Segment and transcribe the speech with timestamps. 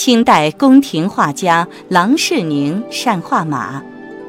[0.00, 3.80] 清代宫廷画家郎世宁善画马，《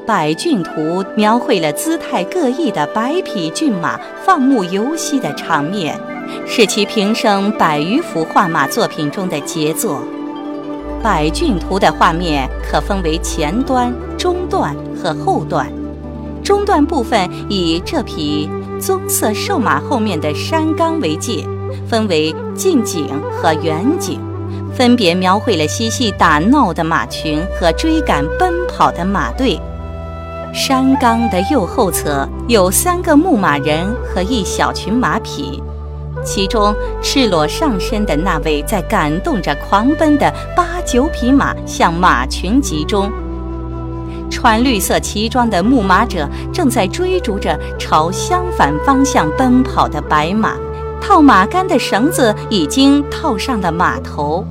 [0.06, 5.98] 百骏图》描绘了姿态各异的百匹骏马放牧游戏的场面，
[6.46, 10.04] 是其平生百余幅画马作品中的杰作。
[11.02, 15.72] 《百骏图》的画面可分为前段、中段和后段，
[16.44, 21.48] 中段部分以这匹棕色瘦马后面的山冈为界，
[21.88, 24.20] 分为近景和远景。
[24.76, 29.60] 分别描绘了嬉戏打闹的马群和追赶奔跑的马队。
[30.54, 35.64] 山冈的右后侧有三个牧马人和一小群马匹，
[36.26, 43.10] 其中赤裸上身的那位在感动着狂奔的八九匹马向马群集中，
[44.30, 50.56] 穿绿色旗装的牧马者正在追逐着朝相反方向奔跑的白马，
[51.02, 54.46] 套马杆的绳子已经套上了马头。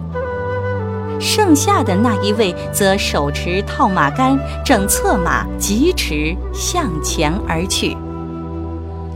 [1.20, 7.96] 剩下的那一位则手持套马杆，正策马疾驰向前而去。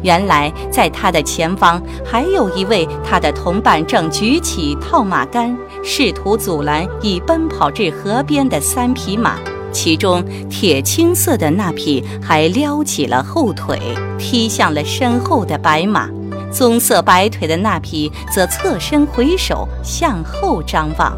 [0.03, 9.39] 原来，在他的前方还有一位他的同伴，正举起套马杆，试图阻拦已奔跑至河边的三匹马。
[9.73, 13.81] 其中，铁青色的那匹还撩起了后腿，
[14.19, 16.09] 踢向了身后的白马；
[16.53, 21.17] 棕色白腿的那匹则侧身回首，向后张望。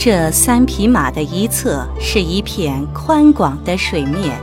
[0.00, 4.38] 这三匹马的一侧是一片宽广的水面，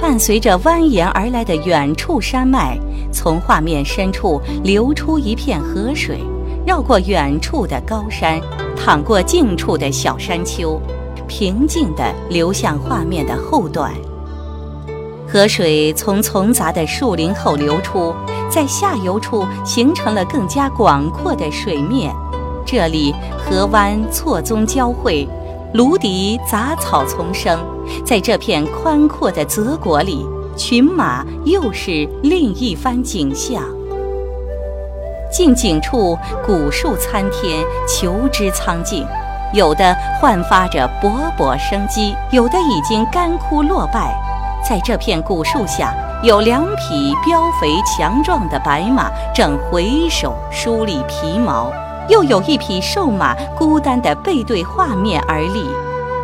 [0.00, 2.78] 伴随着蜿蜒而来的远处山脉，
[3.12, 6.20] 从画面深处流出一片河水，
[6.64, 8.40] 绕过远处的高山，
[8.76, 10.80] 淌过近处的小山丘，
[11.26, 13.92] 平静地流向画面的后段。
[15.26, 18.14] 河水从丛杂的树林后流出，
[18.48, 22.14] 在下游处形成了更加广阔的水面。
[22.72, 25.28] 这里河湾错综交汇，
[25.74, 27.58] 芦荻杂草丛生，
[28.06, 30.24] 在这片宽阔的泽国里，
[30.56, 33.60] 群马又是另一番景象。
[35.32, 36.16] 近景处
[36.46, 39.04] 古树参天，求枝苍劲，
[39.52, 44.16] 有的焕发着勃勃生机，有的已经干枯落败。
[44.62, 45.92] 在这片古树下，
[46.22, 51.72] 有两匹膘肥强壮的白马，正回首梳理皮毛。
[52.10, 55.64] 又有一匹瘦马孤单地背对画面而立，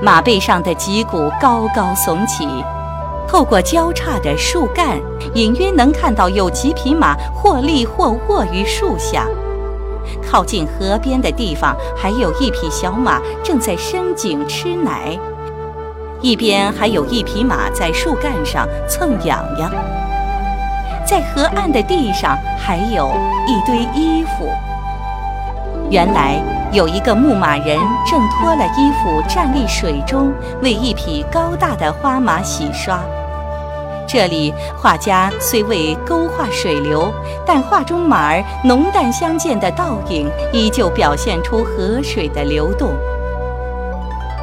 [0.02, 2.48] 马背上的脊骨高高耸起，
[3.28, 5.00] 透过交叉的树干，
[5.34, 9.26] 隐约能看到有几匹马或立或卧于树下。
[10.28, 15.16] 靠近河边的地方，还有一匹小马正在深井吃奶，
[16.20, 19.70] 一边还有一匹马在树干上蹭痒痒。
[21.06, 23.08] 在河岸的地上，还有
[23.46, 24.50] 一堆衣服。
[25.88, 26.42] 原来
[26.72, 33.00] 有一个牧马人正脱了衣服站立水中，为一匹高大的花马洗刷。
[34.08, 37.12] 这里画家虽未勾画水流，
[37.44, 42.90] 但画中马儿浓淡相间的倒影，依旧表现出河水的流动。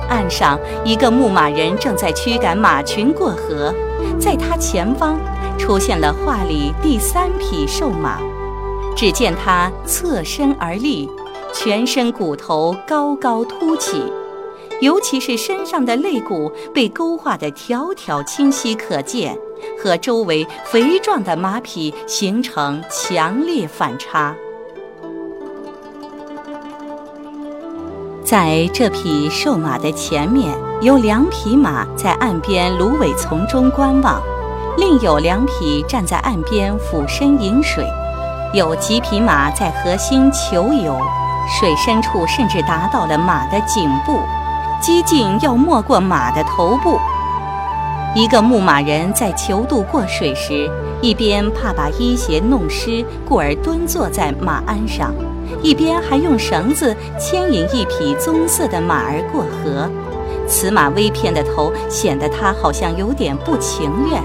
[0.10, 3.74] 岸上一个牧马人正在驱赶马群过河，
[4.20, 5.18] 在他前方
[5.58, 8.18] 出现了画里第三匹瘦马，
[8.96, 11.10] 只见他侧身而立。
[11.54, 14.04] 全身骨头高高凸起，
[14.82, 19.38] 尤其是身上的肋骨被勾画得条条清晰可见，
[19.82, 24.36] 和周围肥壮的马匹形成强烈反差。
[28.26, 34.20] 在这匹瘦马的前面，有两匹马在岸边芦苇丛中观望，
[34.76, 37.86] 另有两匹站在岸边俯身饮水，
[38.54, 40.98] 有几匹马在河心求游。
[41.48, 44.20] 水深处甚至达到了马的颈部，
[44.82, 47.00] 几近要没过马的头部。
[48.16, 50.70] 一个牧马人在求渡过水时，
[51.02, 55.14] 一边怕把衣鞋弄湿，故而蹲坐在马鞍上，
[55.62, 59.90] 一边还用绳子牵引一匹棕色的马儿过河。
[60.48, 64.22] 此马微偏的头显得他好像有点不情愿。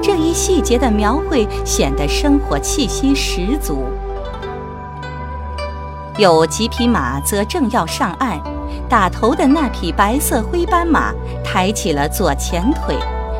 [0.00, 3.84] 这一细节的描绘显得生活气息十足。
[6.16, 8.40] 有几匹马则正要上岸，
[8.88, 11.12] 打头的那匹白色灰斑马
[11.42, 12.96] 抬起了左前腿，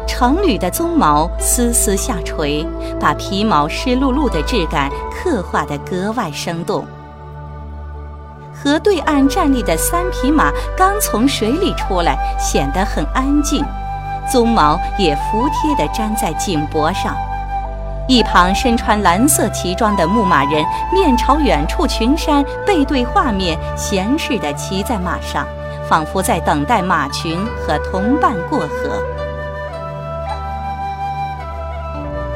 [0.09, 2.67] 成缕的鬃毛丝丝下垂，
[2.99, 6.85] 把皮毛湿漉漉的质感刻画得格外生动。
[8.53, 13.65] 河对岸站立的三匹马刚从水里出来，显得很安静，
[14.29, 17.15] 鬃毛也服帖地粘在颈脖上。
[18.07, 20.63] 一旁身穿蓝色旗装的牧马人
[20.93, 25.47] 面朝远处群山，背对画面，闲适地骑在马上，
[25.89, 29.03] 仿佛在等待马群和同伴过河。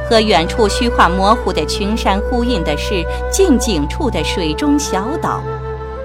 [0.08, 5.42] 和远处虚化模糊的群山呼应的是近景处的水中小岛，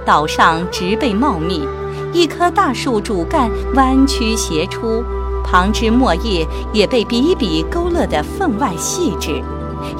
[0.05, 1.65] 岛上植被茂密，
[2.11, 5.01] 一棵大树主干弯曲斜出。
[5.43, 9.43] 旁枝末叶也被笔笔勾勒得分外细致，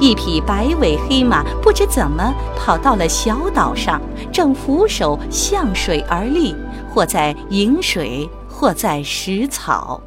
[0.00, 4.00] 一匹白尾黑马不知怎么跑到了小岛上，
[4.32, 6.54] 正俯首向水而立，
[6.92, 10.00] 或在饮水，或在食草。